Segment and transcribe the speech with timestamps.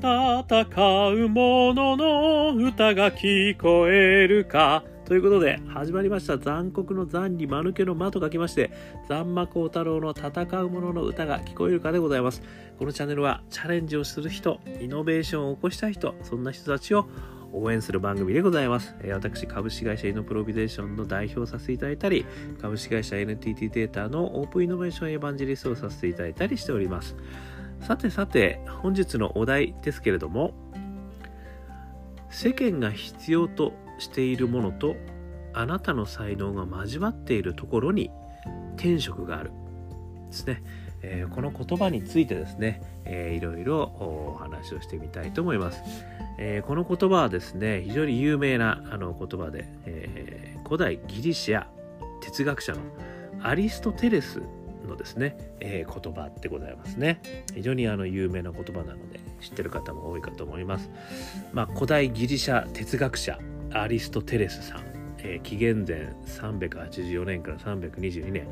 [0.00, 4.84] 戦う者の歌が聞こえるか。
[5.04, 6.38] ということで、始まりました。
[6.38, 8.70] 残酷の残に間抜けの間と書きまして、
[9.08, 12.42] 残魔高太郎の戦う者の歌が聞こえるかでございます。
[12.78, 17.08] このチャンネルは、チャレンジをする人、イノベーションを起こした人、そんな人たちを
[17.52, 18.94] 応援する番組でございます。
[19.10, 22.24] 私、株式会社イノプロビゼーションの代表をさせていただいたり、
[22.62, 27.16] 株式会社 NTT データのオープンイノベーションエヴァンジェリストをさせていただいたりしております。
[27.80, 30.52] さてさて、本日のお題ですけれども、
[32.30, 34.96] 世間が必要としているものと
[35.54, 38.10] あなたの才能が交わっているところに
[38.76, 39.50] 天職がある。
[40.28, 40.62] ですね、
[41.02, 45.80] えー、この言葉についてですね、えー、いろいろお話をしてみたいと思います、
[46.38, 51.66] えー、この言葉はですね非常に有名なあの言葉で、えー、古代ギリシア
[52.20, 52.80] 哲学者の
[53.42, 54.42] アリストテレス
[54.88, 57.20] のですね、えー、言葉でございますね
[57.54, 60.90] 非常にあの有名な言葉なので知ってる方も多いかと思います
[61.52, 63.38] まあ古代ギリシャ哲学者
[63.72, 68.48] アリストテレスさんえー、紀元前384年から322年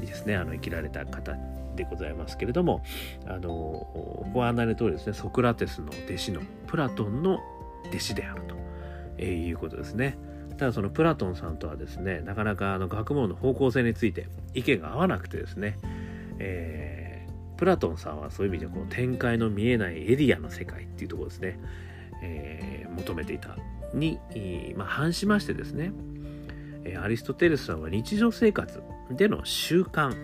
[0.00, 1.36] にですねあの生きられた方
[1.76, 2.82] でございますけれども
[3.26, 7.38] あのご案内の通りですねソクラテスの弟子のプラトンの
[7.88, 8.54] 弟子であると、
[9.18, 10.16] え、いうことですね。
[10.60, 15.78] ただそのプラトンさんとはですねなかなかあの学問の方向性について意見が合わなくてですね、
[16.38, 21.58] えー、プラトンさんはそういう意味でこう展開の見えないエリアの世界っていうところですね、
[22.22, 23.56] えー、求めていた
[23.94, 24.18] に、
[24.76, 25.92] まあ、反しましてですね、
[27.02, 30.14] アリストテレスさんは日常生活での習慣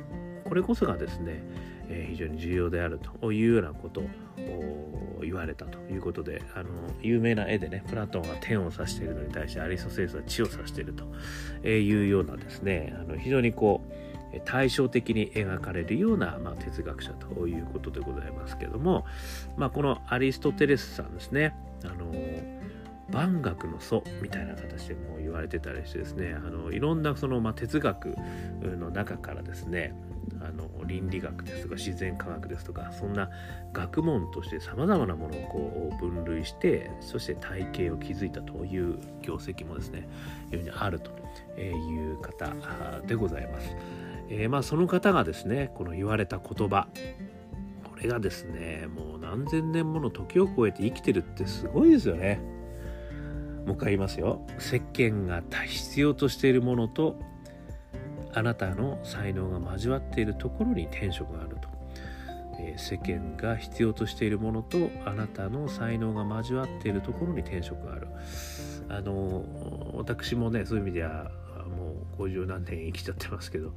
[0.44, 1.42] これこそがですね、
[1.88, 6.68] え非常に重要であるというようなことを言われたということであの
[7.00, 19.06] 有名な絵でねプラトンは天を指しているのに対してアリストテレスは地を指しているというようなですねあの非常にこう対照的に描かれるような、まあ、哲学者ということでございますけども、
[19.56, 22.12] まあ、このアリストテレスさんですねあの
[23.10, 28.16] 万学の祖みたいな形でも言われてたりしてですねあのいろんなその、まあ、哲学
[28.62, 29.94] の中からですね
[30.42, 33.30] あの倫理学ですとか自然科学ですとかそんな
[33.72, 40.08] 学問としてさまざまなものをこう分類してそして体系を築いたという業績もですね
[40.50, 41.10] 非常にあると
[41.60, 42.52] いう方
[43.06, 43.76] でございます。
[44.28, 46.88] えー、まあその方がですねこの言われた言葉
[47.84, 52.40] これがですねもう何千年もの時を超えて生きてるってすごいですよね。
[53.66, 57.18] もう一回言いますよ石鹸が必要としているものと
[58.36, 61.68] あなたの才能が交わっているところに天職があると、
[62.60, 68.08] えー、世間が必要としているものとあなたの才能が交わっているところに天職がある。
[68.88, 69.42] あの
[69.94, 71.30] 私もねそういう意味では
[71.66, 73.72] もう50何年生きちゃってますけど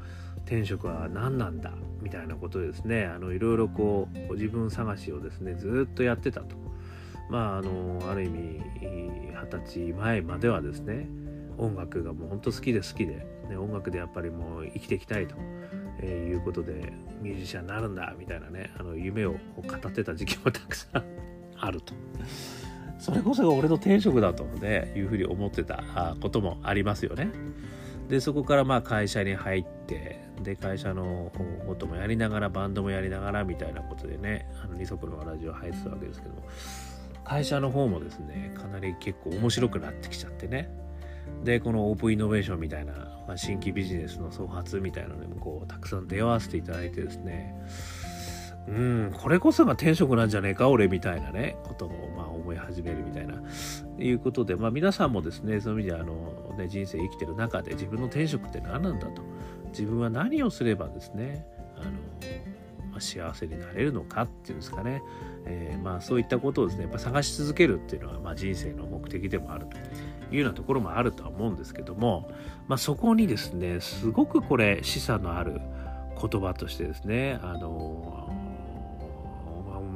[0.46, 1.72] 天職は何なんだ？
[2.02, 3.06] みたいなことですね。
[3.06, 6.58] あのいろいろこう自分探しをですねずっとやってたと。
[7.30, 8.62] まああのある意味
[9.42, 11.08] 二十歳前まではですね
[11.60, 15.36] 音楽がもうほんと好きで好きで、ね、音楽でやっぱりもう生きていきたいと、
[16.02, 19.38] え、いうことでミュージシャンになるんだみたいなねあの夢を語
[19.88, 21.04] ってた時期もたくさん
[21.60, 21.94] あると。
[22.98, 27.30] それこそが俺の天職だと、ね、いうふうに思ってたこともありますよね。
[28.10, 31.32] でそこからまあ会社に入ってで会社の
[31.66, 36.44] こともやりながらバンドもやりながらみたいなことでねあの二足のラジオ入ってたわけですけども
[37.24, 40.70] 会社の方もですねかなり結構面白くなってきちゃってね
[41.44, 42.94] でこのオープンイノベーションみたいな、
[43.28, 47.56] まあ、新規ビジネスの創発みたいなのにもこうたくさん出会わせていただいてですね。
[48.68, 53.42] うんこれこそが転職なんじゃねえか俺みたいなねことをまあ思い始めるみたいな
[53.98, 59.24] いうことで、まあ、皆さんもですねそういう意味であの、ね、人生生きてる中で自分の転職って何なんだと。
[59.70, 61.46] 自分は何をすればですね
[61.78, 61.92] あの
[62.92, 65.02] まあ幸せになれるのかっていうんですかね、
[65.46, 69.78] えー、まあそういったことをですねやっぱ探し続けるっていうのはまあ人生の目的でもあると。
[70.32, 72.30] いうようなところもあるとは思うんですけども、
[72.68, 75.60] まあ、そこにですねすごくこれ示唆のある
[76.22, 78.32] 言葉としてですねあの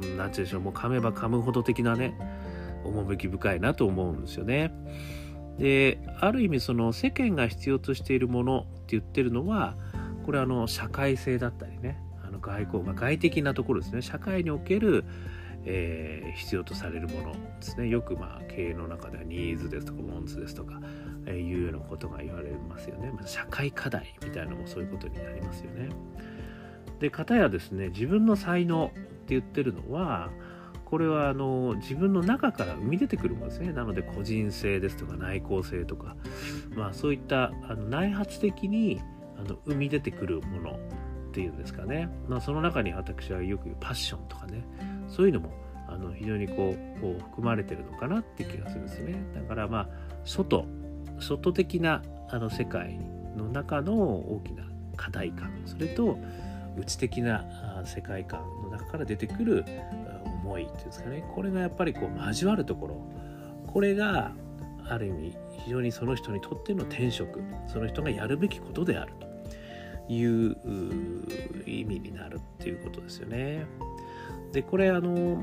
[0.00, 2.16] て言うんでしょうもう噛めば噛むほど的なね
[2.84, 4.72] 趣深いなと思うんですよね。
[5.58, 9.76] である意味その世間が必要としているものって言ってるのは
[10.24, 15.04] これあの社会性だったりねあの外交、まあ、外的なところですね社会における、
[15.66, 17.88] えー、必要とされるものですね。
[17.88, 20.80] よくまあ経営の中ではニーズですとかモンズですとか、
[21.26, 25.88] えー、いうようなことが言われますよね、まあ、社会課題みたいなのもそういうことになりますよね。
[27.00, 30.30] で片やですね自分の才能って言ってるのは
[30.84, 33.72] これはあの自分の中から生み出てくるものですね。
[33.72, 36.16] なので個人性ですとか内向性とか
[36.76, 39.00] まあそういったあの内発的に
[39.36, 40.76] あの生み出てくるものっ
[41.32, 44.64] ていうんですかね、まあ、その中に私はよく言うパッションとかね。
[45.14, 45.50] そういうのも
[45.88, 49.14] あの非常にこう含まれてるのかなって気がするんですね。
[49.34, 49.88] だからまあ
[50.24, 50.66] 外
[51.20, 52.98] 外的なあの世界
[53.36, 54.64] の中の大きな
[54.96, 56.18] 課題感それと
[56.76, 57.44] 内的な
[57.84, 59.64] 世界観の中から出てくる
[60.24, 61.24] 思いっていうんですかね。
[61.34, 62.96] これがやっぱりこう交わるところ。
[63.66, 64.32] これが
[64.88, 67.40] ある意味非常にその人にとっての転職。
[67.68, 70.56] その人がやるべきことであるという
[71.66, 73.66] 意味になるっていうことですよね。
[74.54, 75.36] でこれあの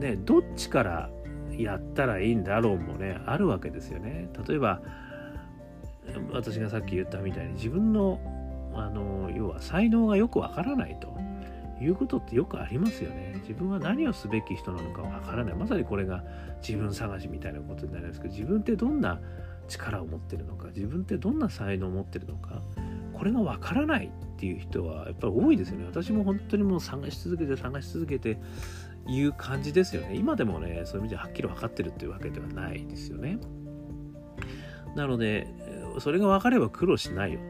[0.00, 1.10] ねどっちから
[1.56, 4.28] やったらいいんだろうもねあるわけですよね。
[4.46, 4.82] 例えば
[6.32, 8.20] 私がさっき言ったみたいに自分の
[8.74, 11.14] あの要は才能がよくわからないと
[11.80, 13.36] いうことってよくありますよね。
[13.42, 15.54] 自分は何をすべき人なのかわからない。
[15.54, 16.24] まさにこれが
[16.66, 19.20] 自分探しみたいなことになりますけど、自分ってどんな
[19.68, 22.62] 力を持ってるのか、自分ってどんな才能を持ってるのか、
[23.14, 25.86] これがわからないっていう人はやっぱり多いですよね。
[25.86, 28.38] 私も本当にもう探し続けて探し続けて
[29.06, 30.16] いう感じですよね。
[30.16, 33.38] 今でもね、そういう意味ではっきり分かってるっていうわけではないですよね。
[34.96, 35.46] なので、
[35.98, 37.40] それが分かれば苦労しないよ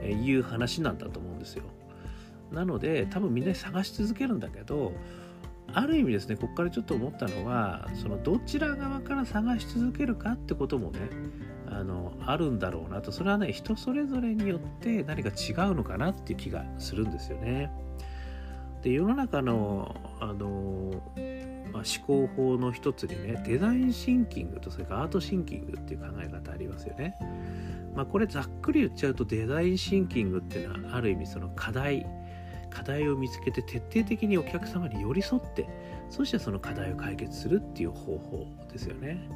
[0.00, 1.64] という話なんだと思うんですよ。
[2.52, 4.92] なので多分みんな探し続けるんだけど
[5.72, 10.98] ある意味ですねここからちょっと思ったのはそのどちら側から探し続けるかってこともね
[11.66, 17.70] あのあるんだろうなとそれはね人それぞれによって何か違うのかなっていう気がするんですよね。
[18.82, 21.02] で世の中のあの、
[21.72, 27.14] まあ、思考法の一つにねデザインシンキングとそれからアートシンキングっていう考え方ありますよね。
[27.94, 32.06] まあ、これざっくり言っちゃうとデザインシンキングっていうのはある意味その課題
[32.70, 35.68] 課題を見つけて徹底的にお客様に寄り添って
[36.08, 39.28] そしてその課題を解決するっていう方法ですよね。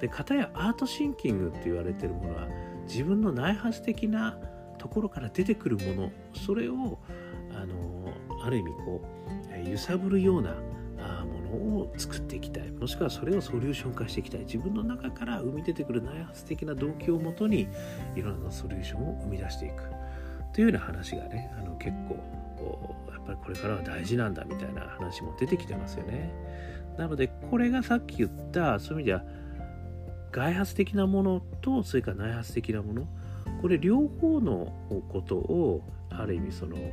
[0.00, 2.48] で片やアートシンキングって言われてるものは
[2.86, 4.38] 自分の内発的な
[4.78, 6.98] ところから出てくるものそれを
[7.52, 9.02] あのある意味こ
[9.66, 10.54] う揺さぶるような
[11.24, 12.70] ものを作っていきたい。
[12.70, 14.40] もしくはそれをソリューション化していきたい。
[14.40, 17.68] 自分の中から生み出てくる内発的な動機をもとに
[18.16, 19.82] いろんなソリューションを生み出していく。
[20.52, 22.16] というような話がねあの結構
[23.10, 26.32] やっぱりこれからは大事なんだみたいな話も出てきてますよね。
[26.98, 29.24] なのでこれがさっき言ったそういう意味では
[30.32, 33.08] 外発的なものとそれから内発的なもの
[33.60, 34.72] これ両方の
[35.08, 36.92] ことをある意味その思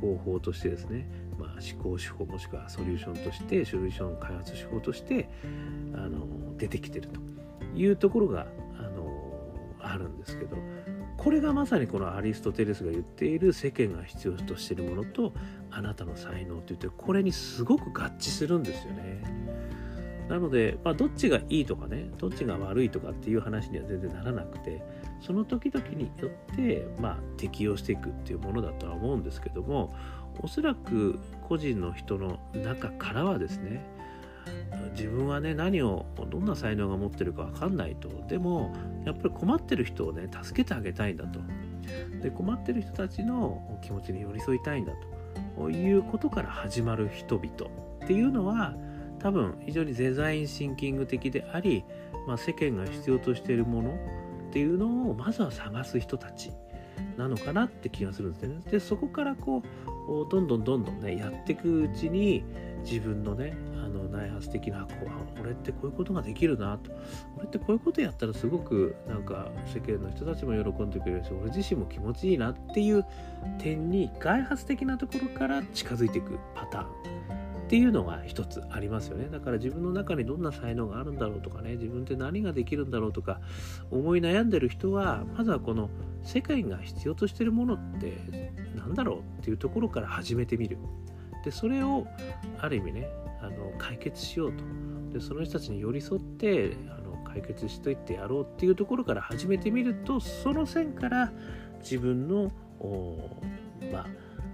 [0.00, 1.06] 考法としてですね、
[1.38, 5.28] まあ、思考手法もしくはソリューションとしてソリューション開発手法として
[5.94, 6.26] あの
[6.56, 7.20] 出てきてると
[7.76, 8.46] いうところが
[8.78, 9.34] あの
[9.80, 10.56] あるんですけど
[11.16, 15.32] これがまさにこのアリストテレスが言っている世間が必要としているものと
[15.70, 19.54] あなたの才能といってこれにすごく合致するんですよね。
[20.28, 24.82] なので、まあ、どっちがいいとかねどっちが悪いとかっていう話には全然ならなくて
[25.20, 29.94] その時々によって、まあ、適用していくっていうものだとは思うんですけども
[30.40, 33.84] おそらく個人の人の中からはですね
[34.92, 38.08] 自分はね何をどんな才能が持ってるか分かんないと。
[38.28, 38.72] でも
[39.04, 41.40] やっぱり困ってる人をね助けてあげたいんだと。
[42.22, 44.92] で困ってる人たちの気持ちに寄り添いたいんだ
[45.56, 45.70] と。
[45.70, 47.70] いうことから始まる人々。
[48.04, 48.74] っていうのは
[49.18, 51.84] 多分非常にデザインシンキング的であり、
[52.26, 53.94] まあ、世間が必要としているもの。
[54.48, 56.52] っていうのをまずは探す人たち。
[57.16, 58.60] なのかなって気がするんですね。
[58.70, 59.62] でそこからこ
[60.08, 62.44] うどんどんどんどんねやっていくうちに
[62.84, 63.56] 自分のね
[63.94, 64.88] の内発的なこ
[65.38, 66.90] う俺ってこういうことができるなと
[67.36, 73.04] 俺ってこういうことやったらすごくなんか世間の人たちも喜んでくれるし俺自身も気持ちいいなっていう
[73.58, 79.28] 点に外発的なところから近づいていくパターンっていうのが一つありますよね。
[79.30, 83.40] だから自分の中にどんな才能があるんだろうとかね自分って何ができるんだろうとか
[83.90, 85.88] 思い悩んでる人はまずはこの
[86.22, 90.76] 世界が必要としてるものって何だろうっていうところから始めてみる。
[91.44, 92.06] でそれを
[92.58, 93.08] ある意味ね
[93.40, 94.64] あの解決しようと。
[95.12, 101.32] でその人たちに寄り添ってあの解決しといてやろうっていうところから始めてみるとその線から
[101.78, 102.50] 自分の
[103.92, 104.06] まあ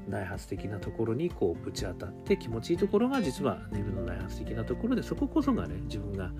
[0.06, 6.30] 内発的なところにこうぶち当たって気持ちいいところが実は自分の内発的なところでそここそがね自分が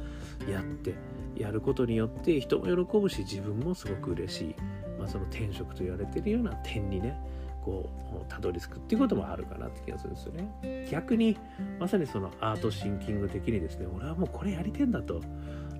[0.51, 0.95] やって
[1.37, 4.55] やることによって人も喜ぶし自分もすごく嬉しい、
[4.99, 7.19] まあ、その転職と言われてるような点にね
[7.65, 10.87] こうたどり着くっていうこともあるかなって気がするんですよね。
[10.91, 11.37] 逆に
[11.79, 15.21] まさにそのアートシンキング的にですね俺はもうこれやりてんだと。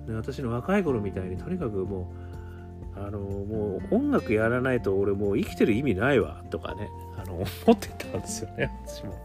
[0.07, 2.11] で私の若い頃みたいにとにかくも
[2.95, 7.45] うあのもう音楽やらないと俺もう生きてる意味ないわとかねあの思っ
[7.77, 9.15] てたんですよね私も。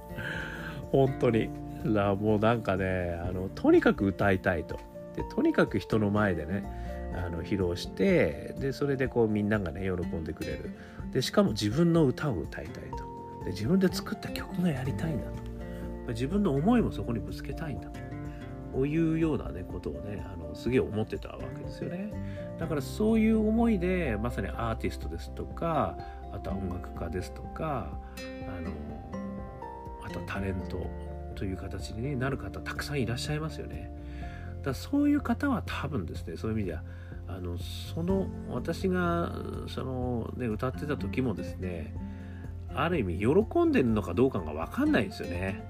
[0.93, 1.51] 本当に。
[1.85, 4.79] だもうなんかねあのとにかく歌いたいと。
[5.15, 6.65] でとにかく人の前でね
[7.15, 10.71] あの披露してでそれでこうみんながね喜んでくれる。
[11.16, 12.99] でしかも自分の歌を歌いたいと。
[13.42, 15.25] で自分で作った曲がやりたいんだ
[16.04, 16.12] と。
[16.12, 17.88] 自分の思いもそこにぶつけたいんだ
[18.75, 18.85] と。
[18.85, 22.12] いうようなねことをねあのすげえ思ってたわけですよね。
[22.58, 25.96] だからそういう思いでまさにアーティストですとか
[26.35, 27.99] あとは音楽家ですとか
[28.46, 28.70] あの
[30.04, 30.87] あとはタレント
[31.35, 33.90] という形になる方たくさんいらっしゃいますよね。
[34.62, 36.82] だそういう方は多分ですねそういう意味では
[37.28, 39.33] あのその私が
[39.68, 41.95] その、ね、歌ってた時もですね
[42.75, 45.64] ある意味喜んでるのかどうかが分かんないんですよね。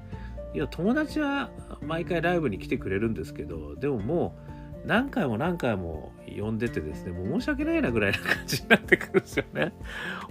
[0.54, 1.50] いや友達は
[1.82, 4.38] 毎回ライブに来てくれるんですけどでもも
[4.84, 9.72] う何回も何回も呼んでてですねもう申し訳ないなぐらいな感じになってくるんですよね。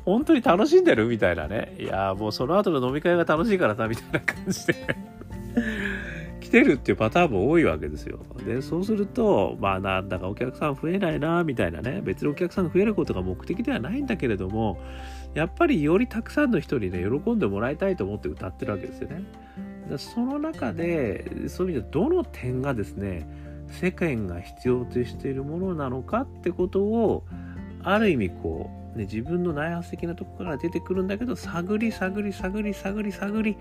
[0.03, 1.75] 本当に楽しんでるみたいなね。
[1.77, 4.73] いやもうその後の飲み会が楽しいからさみたいな感じで
[6.55, 8.19] てるっていうパターンも多いわけですよ。
[8.45, 14.79] でそうするとまあなんだかお客さん増えないなみたいなね別にお客さん増えることが目的ではないんだけれども
[15.33, 19.23] やっぱりよりたくさんの人にね喜んでもらいたいと思って歌ってるわけですよね。
[19.97, 23.27] その中でそういう意味でどの点がですね
[23.67, 27.25] 世間が必要としているものなのかってことを
[27.83, 33.57] ある意味こう、ね、自分の内発的なとこから出てくるんだけど探り探り探り探り探り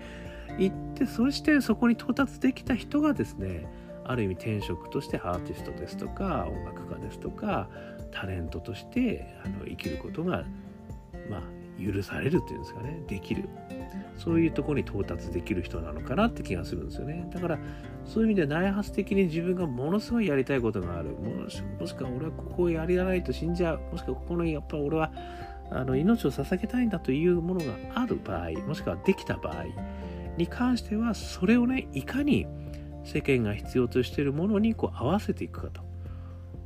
[0.57, 3.67] 行ってそしてそこに到達できた人がですね
[4.03, 7.67] ある意味転職としてアーティストですとか音楽家ですとか
[8.11, 10.43] タレントとしてあの生きることが
[11.29, 11.41] まあ
[11.83, 13.49] 許されるっていうんですかねできる。
[14.17, 17.29] そういうところに到達できる人なのかなって気がするんですよね。
[17.33, 17.59] だから
[18.05, 21.09] そういう意味で内発的に自分がものすごいやりたいことがある。
[21.09, 23.79] もしもしくは俺はここをやりないと死んじゃう。
[23.91, 25.11] もしくはここのやっぱ俺は
[25.69, 29.65] あの命を捧げたいんだというものがある場合もしくはできた場合
[30.37, 32.47] に関してはそれをねいかに
[33.03, 35.69] 世間が必要としているものにこう合わせていくか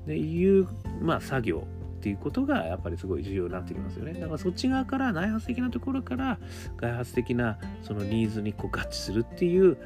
[0.06, 0.68] という、
[1.02, 1.68] まあ、作業
[2.00, 4.14] っていうことがやっぱりすごい重要になってきますよね。
[4.14, 6.40] だからそっち側から内発的なところから
[6.78, 9.78] 外発的なそのニーズにこう合致するっていう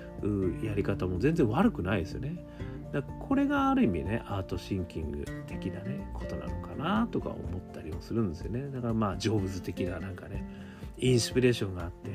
[0.63, 2.36] やり方も全然悪くないですよね。
[2.92, 8.70] だこれがある意味ねアートシンキング的なねことなのかなとか思ったりもするんですよね。
[8.72, 10.46] だからまあジョブズ的ななんかね
[11.00, 12.12] インスピレーションがあって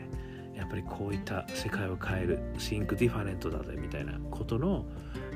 [0.69, 4.85] っぱりこういった世界を変える Think Different だぜみたいなことの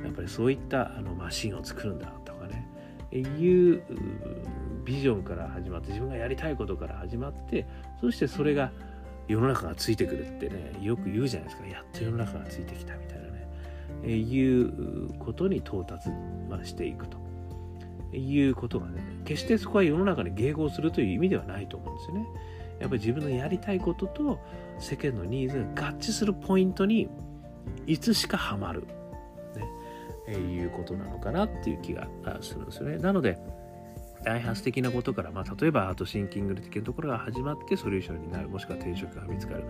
[0.04, 2.68] やっぱりそういったあのマシンを作るんだとかね。
[3.12, 3.82] いう
[4.84, 7.66] ビジョンから始まって自分がやりたいことから始まって
[8.00, 8.72] そしてそれが
[9.28, 13.48] 世の中がついてくるってねよく言うじゃないですかやっと世の中がついてきたみたいなね、
[14.02, 16.08] えいうことに到達、
[16.48, 17.22] ま、していくと。
[18.14, 22.26] いうことがね決してそこは世の中に迎合するという意味ではないと思うんですよね。
[22.82, 24.40] やっぱり自分のやりたいことと
[24.80, 27.08] 世間のニーズが合致するポイントに
[27.86, 29.62] いつしかハマる、ね。
[30.26, 32.08] えいうことなのかなっていう気が
[32.40, 32.98] するんですよね。
[32.98, 33.38] なので
[34.24, 38.48] 大発的なことから、まあ、例えばアートシンキング的なところが始まってソリューションになる。
[38.48, 39.64] もしくは転職が見つかる。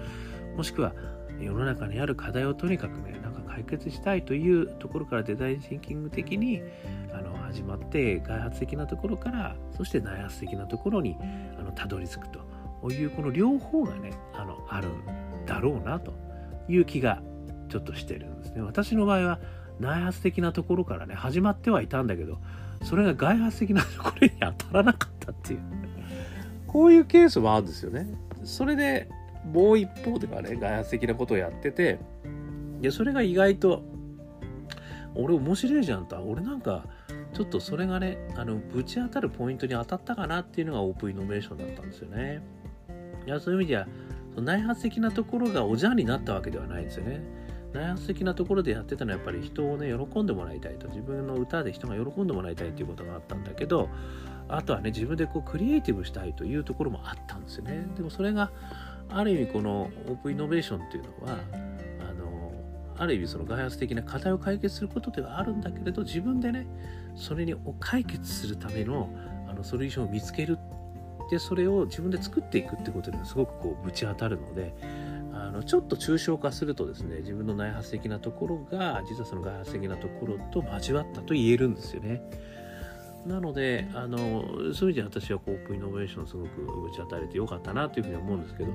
[0.57, 0.95] もしくは
[1.39, 6.63] 世の中にある課題をとにかくねなんか解決したいというところからデザインシンキング的に
[7.13, 11.17] あの始まって外発的なところからそして内発的なところに
[11.59, 12.52] あのたどり着くと。
[12.91, 16.15] いうこの両方がねあのあるんだろうなと
[16.69, 17.23] いう気が
[17.69, 18.63] ちょっとしてるんですね。
[18.63, 19.39] 私の場合は
[19.81, 22.39] 内発的なところからね始まってはいたんだけど
[22.83, 25.61] それが外発的なところに当たらなかったっていう。
[26.67, 28.07] こういうケースもあるんですよね。
[28.45, 29.09] それで
[29.53, 31.99] もう一方ではね外発的なことをやってて
[32.81, 33.83] でそれが意外と
[35.15, 36.17] 俺面白いじゃんと。
[36.23, 36.87] 俺なんか
[37.35, 42.43] ちょっとそれがねあのぶち当たるポイントに当たったかなっていうのがオープンイノベーションだったんですよね。
[43.27, 43.87] いやそういう意味では
[44.37, 47.21] 内発的なところがおじゃんになったわけではないんですよね。
[47.73, 50.89] 内発的なところでやってたのはやっぱり人をね喜んでもらいたいと。
[50.89, 53.89] 自分の歌で人が喜んでもらいたいっていうことがあったんだけど
[54.49, 57.87] あとはね自分でこうクリエイティブしたいというところもあったんですよね。
[57.97, 58.51] でもそれが
[59.11, 61.39] ある意味このオープンイノベーションっていうのは
[62.01, 62.53] あの
[62.97, 66.67] ある意味その外発的な課題を解決することではあるんだけれど自分でね
[67.15, 69.11] それに解決するための
[69.49, 70.59] あのソリューションを見つける
[71.33, 74.75] でそれを自分で作っていくってことにはすごくこうぶち当たるので
[75.33, 82.23] あのちょっと抽象化するとですね自分の内発的なところが実はその外発的なところと交わったと言えるんですよね。
[83.27, 84.19] なのであの
[84.75, 88.73] そういう意味で私はオープンイノベーションすごくぶち当たれてよかったなというふうに思うんですけど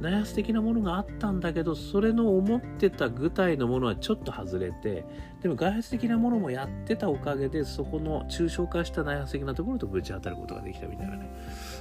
[0.00, 5.04] 内発的なものがあったんだけどそれの思ってた具体のものはちょっと外れて
[5.42, 11.28] でも外発的なものもやってたおかげでそこの抽象化した内発的なところとぶち当たることができたみたいなね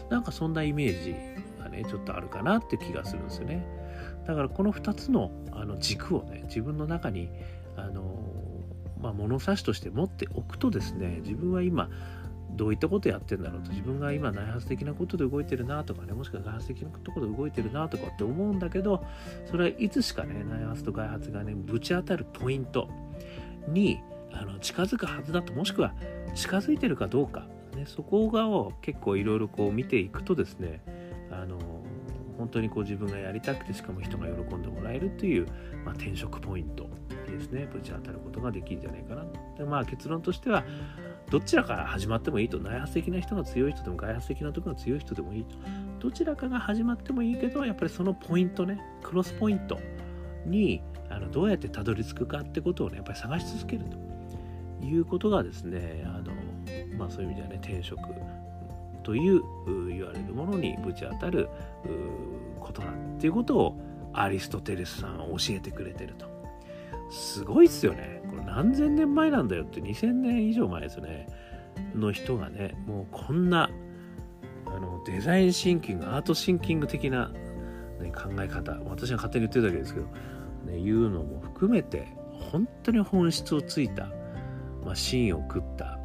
[0.10, 1.16] なんかそんなイメージ
[1.62, 3.66] がねちょっとあるかなって気がするんですよね。
[4.26, 7.30] だからこの2つのあの軸をね自分の中に
[7.76, 8.38] あの
[9.02, 11.90] まあ、物差しとして持っておくとですね自分は今
[12.52, 19.06] どういったことやってんだろうと自分が今内発的なことで動いてるなとかねもしくは外発的なところで動いてるなとかって思うんだけど
[19.46, 22.90] それはいつしかね内発と外発がねぶち当たるポイント
[23.68, 24.00] に
[24.32, 25.94] あの近づくはずだともしくは
[26.36, 30.82] 近づいてるかどうか、ね、そこがを結構いろいろこう見ていくとですね
[31.32, 31.58] あの
[32.38, 35.48] 本当にこう自分がやりたくてしかも人が喜んでもらえるという、
[35.84, 36.88] まあ、転職ポイント
[37.28, 39.26] ですねぶち当たることができるんじゃないかな。
[39.58, 40.64] でまあ結論としては
[41.30, 45.56] どちらから始まってもいいと内発的な人が強い人でも外発的なところが強い人でもいいと
[46.00, 49.78] どちらかが始まってもいいけどやっぱりそのポイントねクロスポイント
[50.46, 56.17] にあのどうやってたどり着くかってことをねやっぱり探し続けるということがですねあ
[56.98, 58.02] まあそういう意味ではね転職
[59.04, 59.42] という
[59.88, 61.50] 言われるものにぶち当たる
[62.60, 63.78] ことだっていうことを
[64.14, 66.26] アリストテレスさんは教えてくれてると。
[67.10, 68.22] すごいっすよね。
[68.30, 71.28] これ何千年前なんだよって2000年以上前ですよね。
[71.96, 73.70] の人がね、もうこんな
[74.66, 77.30] あのデザインシンキング、アートシンキング的な、
[78.02, 80.08] ね、考え方、私が勝手に言ってるだけですけど、
[80.66, 82.08] ね、いうのも含めて、
[82.52, 84.10] 本当に本質をついた、
[84.84, 85.97] まあ、芯を食った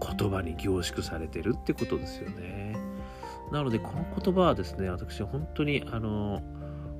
[0.00, 2.76] 言葉に凝縮されてるってことですよね。
[3.52, 6.42] なのでこの言葉はですね私本当にあの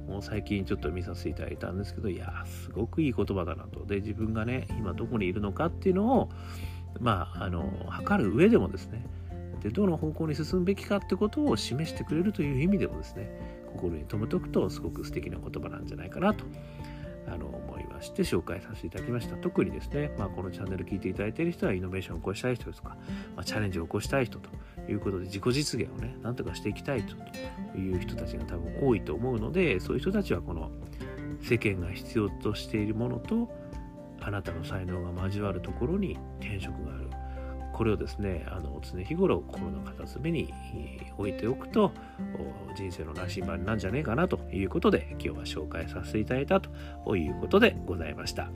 [0.09, 6.29] もう最近ちょっと見させていただいたんですけどいやすごくいい言葉だなとで自分がね今どこにいるのかっていうのを
[7.01, 9.07] まああの測る上でもですね
[9.63, 13.31] でどの方向に進むべきかってことを示してくれるという意味でもですね
[13.73, 16.45] 心に留めておくとすごく素敵な言葉なんじゃないかなと
[17.27, 19.37] あの思思いまして紹介させていただきました。
[19.37, 22.97] 特にですね、まあ、このチャンネル聞いていただいている人はイノベーションを起こしたい人ですとか、
[23.35, 24.49] まあ、チャレンジを起こしたい人と
[24.89, 27.17] いうことで自己実現をねなんとかしていきたいと
[27.79, 30.71] いう人たちが多分多いと思うのでそういう人たちはこの
[31.41, 33.51] 世間が必要としているものと
[34.21, 37.04] あなたの才能が交わるところに転職がある。
[37.75, 40.55] これをですねあの常日頃心の片隅に
[41.19, 41.93] 置いておくと
[42.77, 48.49] 人生の羅針盤なんじゃねえかなということで今日は紹介させていただいたということでございました。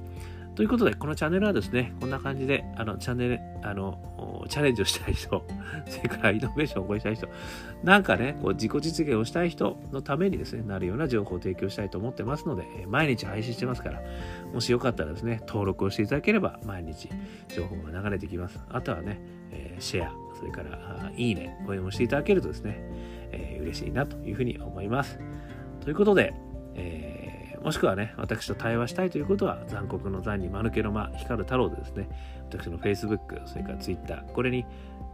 [0.59, 5.47] ということで、このチャンネルはですね、こんな感じで、あの、チャンネル、あの、チャレンジをしたい人、
[5.87, 7.29] それからイノベーションを起こしたい人、
[7.85, 14.03] なんかね、こう自己実現をしたい人のためにですね、なるような情報を提供したいと思ってますので、毎日配信してますから、
[14.53, 17.09] もしよかったらですね、登録をしていただければ、毎日
[17.55, 18.59] 情報が流れてきます。
[18.69, 19.21] あとはね、
[19.53, 22.81] え、シェア、それから、いいね、こういうのもしていただけるとですね、
[23.31, 25.21] えー、嬉しいなというふうに思います。
[25.83, 26.35] ということで、
[26.75, 27.18] えー
[27.63, 32.09] もしくはね、私と対話したいということは、残酷の残に間抜けの間、光る太郎でですね、
[32.51, 34.65] 私の Facebook、それから Twitter、これに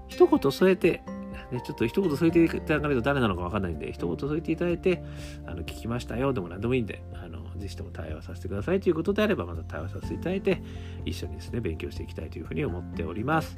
[0.09, 1.03] 一言添えて、
[1.51, 5.03] ね、ちょっと一言添えていただかないと誰なのかわかんないんで、一言添えていただいて、
[5.47, 10.63] あの聞きましたよでも何でもいいんで、あのぜひとも対話させてくださいということであれば、また対話させていただいて、
[11.05, 13.57] 一緒にですね、勉強していきたいというふうに思っております。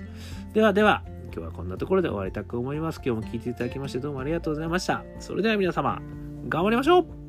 [0.53, 3.01] ではでは、今日はこんなところで終わりたく思います。
[3.05, 5.05] 今日も聞いていただきましてどうもありがとうございました。
[5.19, 6.01] それでは皆様、
[6.49, 7.26] 頑張りましょう